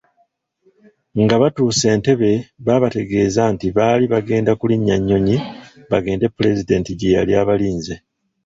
Nga 1.21 1.35
batuuse 1.41 1.85
Entebbe 1.95 2.31
babategeeza 2.65 3.41
nti 3.53 3.67
baali 3.77 4.05
bagenda 4.13 4.51
kulinnya 4.59 4.95
nnyonyi 4.99 5.37
bagende 5.91 6.25
Pulezidenti 6.35 6.91
gye 6.99 7.15
yali 7.15 7.31
abalinze. 7.41 7.93